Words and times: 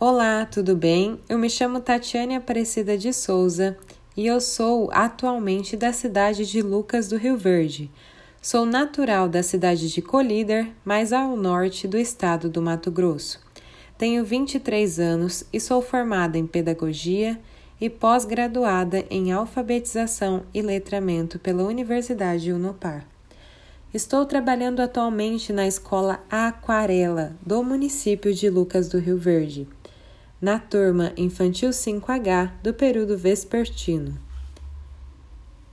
Olá, 0.00 0.46
tudo 0.46 0.76
bem? 0.76 1.18
Eu 1.28 1.36
me 1.36 1.50
chamo 1.50 1.80
Tatiane 1.80 2.36
Aparecida 2.36 2.96
de 2.96 3.12
Souza 3.12 3.76
e 4.16 4.28
eu 4.28 4.40
sou 4.40 4.88
atualmente 4.92 5.76
da 5.76 5.92
cidade 5.92 6.46
de 6.46 6.62
Lucas 6.62 7.08
do 7.08 7.16
Rio 7.16 7.36
Verde. 7.36 7.90
Sou 8.40 8.64
natural 8.64 9.28
da 9.28 9.42
cidade 9.42 9.92
de 9.92 10.00
Colíder, 10.00 10.68
mais 10.84 11.12
ao 11.12 11.36
norte 11.36 11.88
do 11.88 11.98
estado 11.98 12.48
do 12.48 12.62
Mato 12.62 12.92
Grosso. 12.92 13.40
Tenho 13.98 14.24
23 14.24 15.00
anos 15.00 15.42
e 15.52 15.58
sou 15.58 15.82
formada 15.82 16.38
em 16.38 16.46
pedagogia 16.46 17.36
e 17.80 17.90
pós-graduada 17.90 19.04
em 19.10 19.32
alfabetização 19.32 20.44
e 20.54 20.62
letramento 20.62 21.40
pela 21.40 21.64
Universidade 21.64 22.52
Unopar. 22.52 23.04
Estou 23.92 24.24
trabalhando 24.24 24.78
atualmente 24.78 25.52
na 25.52 25.66
escola 25.66 26.22
Aquarela 26.30 27.34
do 27.44 27.64
município 27.64 28.32
de 28.32 28.48
Lucas 28.48 28.88
do 28.88 29.00
Rio 29.00 29.18
Verde 29.18 29.66
na 30.40 30.58
turma 30.58 31.12
Infantil 31.16 31.70
5H 31.70 32.52
do 32.62 32.72
período 32.72 33.18
vespertino. 33.18 34.16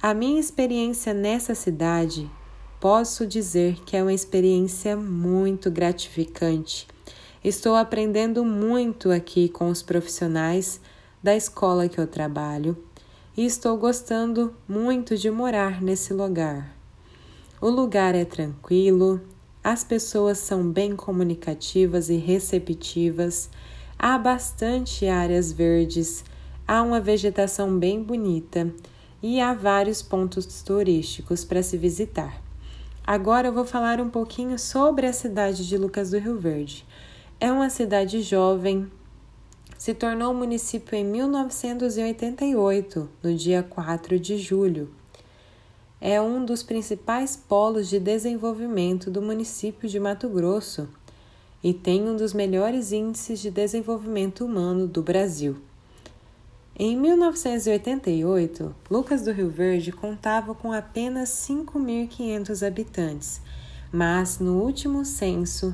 A 0.02 0.12
minha 0.14 0.40
experiência 0.40 1.14
nessa 1.14 1.54
cidade 1.54 2.30
posso 2.80 3.28
dizer 3.28 3.80
que 3.86 3.96
é 3.96 4.02
uma 4.02 4.14
experiência 4.14 4.98
muito 4.98 5.70
gratificante. 5.70 6.88
Estou 7.44 7.76
aprendendo 7.76 8.44
muito 8.44 9.12
aqui 9.12 9.50
com 9.50 9.70
os 9.70 9.84
profissionais 9.84 10.82
da 11.22 11.36
escola 11.36 11.88
que 11.88 12.00
eu 12.00 12.08
trabalho 12.08 12.76
e 13.38 13.46
estou 13.46 13.78
gostando 13.78 14.56
muito 14.68 15.16
de 15.16 15.30
morar 15.30 15.80
nesse 15.80 16.12
lugar. 16.12 16.76
O 17.62 17.70
lugar 17.70 18.16
é 18.16 18.26
tranquilo, 18.26 19.22
as 19.64 19.84
pessoas 19.84 20.40
são 20.40 20.68
bem 20.72 20.96
comunicativas 20.96 22.10
e 22.10 22.16
receptivas 22.16 23.50
Há 23.98 24.18
bastante 24.18 25.08
áreas 25.08 25.52
verdes, 25.52 26.24
há 26.68 26.82
uma 26.82 27.00
vegetação 27.00 27.80
bem 27.80 28.04
bonita 28.04 28.70
e 29.24 29.40
há 29.40 29.54
vários 29.54 30.02
pontos 30.02 30.62
turísticos 30.62 31.46
para 31.46 31.64
se 31.64 31.78
visitar. 31.78 32.42
Agora 33.08 33.48
eu 33.48 33.54
vou 33.54 33.66
falar 33.66 34.02
um 34.02 34.10
pouquinho 34.10 34.60
sobre 34.60 35.08
a 35.08 35.14
cidade 35.14 35.66
de 35.68 35.78
Lucas 35.78 36.12
do 36.12 36.20
Rio 36.20 36.38
Verde. 36.38 36.86
É 37.40 37.50
uma 37.52 37.70
cidade 37.70 38.22
jovem, 38.22 38.92
se 39.78 39.94
tornou 39.94 40.34
município 40.34 40.96
em 40.96 41.06
1988, 41.06 43.10
no 43.24 43.34
dia 43.34 43.64
4 43.64 44.20
de 44.20 44.38
julho. 44.38 44.94
É 46.02 46.22
um 46.22 46.44
dos 46.44 46.64
principais 46.64 47.38
polos 47.38 47.90
de 47.90 48.00
desenvolvimento 48.00 49.10
do 49.10 49.22
município 49.22 49.88
de 49.88 49.98
Mato 50.00 50.28
Grosso 50.28 50.90
e 51.66 51.74
tem 51.74 52.08
um 52.08 52.16
dos 52.16 52.32
melhores 52.32 52.92
índices 52.92 53.40
de 53.40 53.50
desenvolvimento 53.50 54.46
humano 54.46 54.88
do 54.88 55.02
Brasil. 55.02 55.58
Em 56.78 56.96
1988, 56.96 58.76
Lucas 58.88 59.24
do 59.24 59.32
Rio 59.32 59.50
Verde 59.50 59.92
contava 59.92 60.54
com 60.54 60.72
apenas 60.72 61.30
5.500 61.30 62.68
habitantes, 62.68 63.42
mas 63.92 64.38
no 64.38 64.62
último 64.62 65.04
censo, 65.04 65.74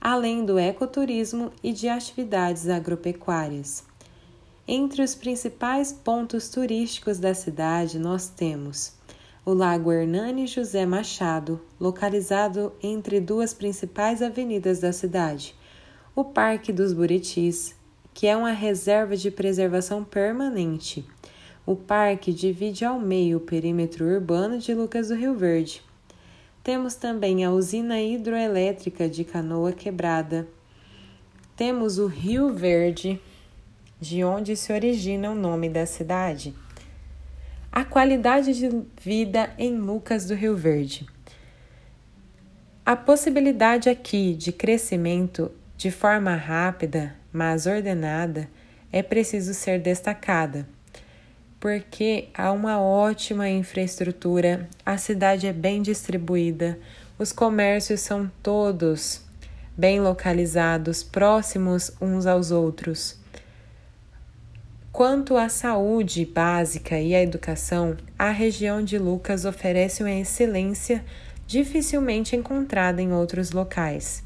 além 0.02 0.46
do 0.46 0.60
ecoturismo 0.60 1.50
e 1.64 1.72
de 1.72 1.88
atividades 1.88 2.68
agropecuárias. 2.68 3.89
Entre 4.72 5.02
os 5.02 5.16
principais 5.16 5.92
pontos 5.92 6.48
turísticos 6.48 7.18
da 7.18 7.34
cidade, 7.34 7.98
nós 7.98 8.30
temos 8.30 8.94
o 9.44 9.52
Lago 9.52 9.92
Hernani 9.92 10.46
José 10.46 10.86
Machado, 10.86 11.60
localizado 11.80 12.72
entre 12.80 13.20
duas 13.20 13.52
principais 13.52 14.22
avenidas 14.22 14.80
da 14.80 14.94
cidade, 14.94 15.56
o 16.16 16.24
Parque 16.24 16.72
dos 16.72 16.94
Buritis, 16.94 17.76
que 18.14 18.28
é 18.28 18.38
uma 18.38 18.52
reserva 18.52 19.18
de 19.18 19.32
preservação 19.32 20.04
permanente. 20.04 21.04
O 21.66 21.76
parque 21.76 22.32
divide 22.32 22.86
ao 22.86 23.00
meio 23.00 23.38
o 23.40 23.42
perímetro 23.42 24.06
urbano 24.06 24.60
de 24.60 24.76
Lucas 24.76 25.08
do 25.08 25.16
Rio 25.16 25.34
Verde. 25.34 25.82
Temos 26.64 26.94
também 26.94 27.44
a 27.44 27.50
usina 27.50 28.00
hidroelétrica 28.00 29.10
de 29.10 29.24
Canoa 29.24 29.72
Quebrada. 29.72 30.48
Temos 31.56 31.98
o 31.98 32.06
Rio 32.06 32.54
Verde, 32.54 33.20
de 34.00 34.24
onde 34.24 34.56
se 34.56 34.72
origina 34.72 35.30
o 35.30 35.36
nome 35.36 35.70
da 35.70 35.86
cidade. 35.86 36.56
A 37.72 37.84
qualidade 37.84 38.54
de 38.54 38.84
vida 39.02 39.52
em 39.58 39.78
Lucas 39.78 40.26
do 40.26 40.34
Rio 40.34 40.56
Verde. 40.56 41.06
A 42.86 42.96
possibilidade 42.96 43.90
aqui 43.90 44.34
de 44.34 44.52
crescimento 44.52 45.52
de 45.78 45.92
forma 45.92 46.36
rápida, 46.36 47.16
mas 47.32 47.66
ordenada, 47.66 48.50
é 48.92 49.04
preciso 49.04 49.54
ser 49.54 49.80
destacada, 49.80 50.68
porque 51.60 52.30
há 52.34 52.52
uma 52.52 52.82
ótima 52.82 53.48
infraestrutura, 53.48 54.68
a 54.86 54.98
cidade 54.98 55.46
é 55.46 55.54
bem 55.54 55.82
distribuída, 55.82 56.80
os 57.18 57.32
comércios 57.32 58.00
são 58.00 58.32
todos 58.42 59.22
bem 59.78 60.02
localizados, 60.02 61.04
próximos 61.04 61.92
uns 62.02 62.26
aos 62.26 62.50
outros. 62.50 63.19
Quanto 65.00 65.38
à 65.38 65.48
saúde 65.48 66.26
básica 66.26 67.00
e 67.00 67.16
à 67.16 67.24
educação, 67.24 67.96
a 68.18 68.32
região 68.32 68.84
de 68.84 69.00
Lucas 69.00 69.46
oferece 69.46 70.04
uma 70.04 70.12
excelência 70.12 71.06
dificilmente 71.48 72.36
encontrada 72.36 73.02
em 73.02 73.14
outros 73.14 73.52
locais. 73.52 74.22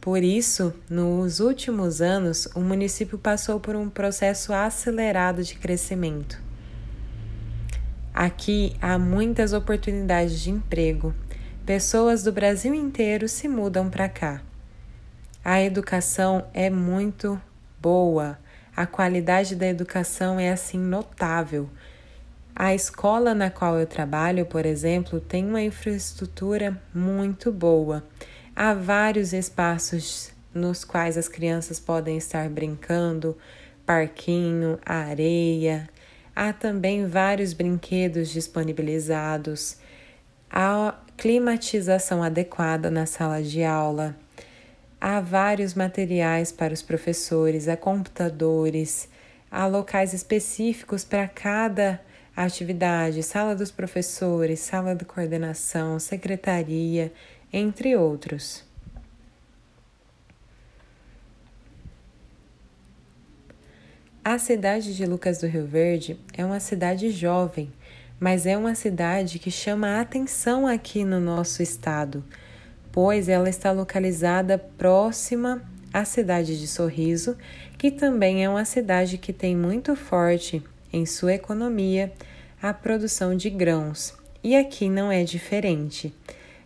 Por 0.00 0.22
isso, 0.22 0.72
nos 0.88 1.40
últimos 1.40 2.00
anos, 2.00 2.46
o 2.54 2.60
município 2.60 3.18
passou 3.18 3.58
por 3.58 3.74
um 3.74 3.90
processo 3.90 4.52
acelerado 4.52 5.42
de 5.42 5.56
crescimento. 5.56 6.40
Aqui 8.14 8.76
há 8.80 8.96
muitas 9.00 9.52
oportunidades 9.52 10.38
de 10.38 10.50
emprego. 10.52 11.12
Pessoas 11.66 12.22
do 12.22 12.30
Brasil 12.30 12.72
inteiro 12.72 13.26
se 13.28 13.48
mudam 13.48 13.90
para 13.90 14.08
cá. 14.08 14.42
A 15.44 15.60
educação 15.60 16.44
é 16.54 16.70
muito 16.70 17.40
boa. 17.80 18.38
A 18.76 18.86
qualidade 18.86 19.56
da 19.56 19.66
educação 19.66 20.38
é 20.38 20.50
assim 20.50 20.78
notável. 20.78 21.68
A 22.54 22.74
escola 22.74 23.34
na 23.34 23.50
qual 23.50 23.78
eu 23.78 23.86
trabalho, 23.86 24.44
por 24.44 24.66
exemplo, 24.66 25.20
tem 25.20 25.46
uma 25.46 25.62
infraestrutura 25.62 26.80
muito 26.94 27.50
boa. 27.50 28.04
Há 28.54 28.74
vários 28.74 29.32
espaços 29.32 30.30
nos 30.52 30.84
quais 30.84 31.16
as 31.16 31.28
crianças 31.28 31.80
podem 31.80 32.18
estar 32.18 32.48
brincando, 32.48 33.36
parquinho, 33.86 34.78
areia. 34.84 35.88
Há 36.36 36.52
também 36.52 37.06
vários 37.06 37.52
brinquedos 37.52 38.28
disponibilizados. 38.28 39.78
Há 40.50 40.94
climatização 41.16 42.22
adequada 42.22 42.90
na 42.90 43.06
sala 43.06 43.42
de 43.42 43.62
aula. 43.62 44.16
Há 45.00 45.18
vários 45.18 45.72
materiais 45.72 46.52
para 46.52 46.74
os 46.74 46.82
professores, 46.82 47.68
há 47.68 47.76
computadores, 47.76 49.08
há 49.50 49.66
locais 49.66 50.12
específicos 50.12 51.04
para 51.04 51.26
cada 51.26 51.98
atividade, 52.36 53.22
sala 53.22 53.56
dos 53.56 53.70
professores, 53.70 54.60
sala 54.60 54.94
de 54.94 55.06
coordenação, 55.06 55.98
secretaria, 55.98 57.10
entre 57.50 57.96
outros. 57.96 58.62
A 64.22 64.36
cidade 64.38 64.94
de 64.94 65.06
Lucas 65.06 65.38
do 65.38 65.46
Rio 65.46 65.66
Verde 65.66 66.20
é 66.36 66.44
uma 66.44 66.60
cidade 66.60 67.10
jovem, 67.10 67.72
mas 68.20 68.44
é 68.44 68.54
uma 68.54 68.74
cidade 68.74 69.38
que 69.38 69.50
chama 69.50 69.88
a 69.88 70.02
atenção 70.02 70.66
aqui 70.66 71.06
no 71.06 71.18
nosso 71.18 71.62
estado 71.62 72.22
pois 72.92 73.28
ela 73.28 73.48
está 73.48 73.72
localizada 73.72 74.58
próxima 74.58 75.62
à 75.92 76.04
cidade 76.04 76.58
de 76.58 76.66
Sorriso, 76.66 77.36
que 77.78 77.90
também 77.90 78.44
é 78.44 78.48
uma 78.48 78.64
cidade 78.64 79.18
que 79.18 79.32
tem 79.32 79.56
muito 79.56 79.94
forte 79.96 80.62
em 80.92 81.06
sua 81.06 81.34
economia 81.34 82.12
a 82.60 82.74
produção 82.74 83.36
de 83.36 83.48
grãos. 83.48 84.14
E 84.42 84.56
aqui 84.56 84.88
não 84.88 85.10
é 85.10 85.22
diferente. 85.22 86.14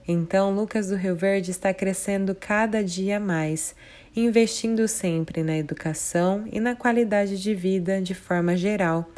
Então, 0.06 0.55
Lucas 0.55 0.88
do 0.88 0.97
Rio 0.97 1.17
Verde 1.17 1.50
está 1.50 1.73
crescendo 1.73 2.35
cada 2.35 2.85
dia 2.85 3.19
mais, 3.19 3.75
investindo 4.15 4.87
sempre 4.87 5.43
na 5.43 5.56
educação 5.56 6.44
e 6.53 6.61
na 6.61 6.77
qualidade 6.77 7.41
de 7.41 7.55
vida 7.55 8.03
de 8.03 8.15
forma 8.15 8.56
geral, 8.56 9.09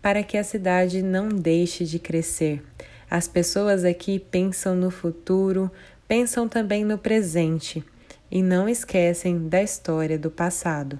para 0.00 0.22
que 0.22 0.36
a 0.36 0.44
cidade 0.44 1.02
não 1.02 1.28
deixe 1.28 1.84
de 1.84 1.98
crescer. 1.98 2.62
As 3.10 3.28
pessoas 3.28 3.84
aqui 3.84 4.18
pensam 4.18 4.74
no 4.74 4.90
futuro, 4.90 5.70
pensam 6.06 6.48
também 6.48 6.84
no 6.84 6.98
presente 6.98 7.84
e 8.30 8.42
não 8.42 8.68
esquecem 8.68 9.48
da 9.48 9.62
história 9.62 10.18
do 10.18 10.30
passado. 10.30 10.98